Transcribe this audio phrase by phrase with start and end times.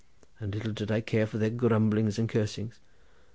[0.39, 2.79] And little did I care for their grumblings and cursings.